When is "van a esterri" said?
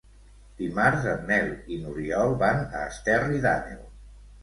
2.43-3.47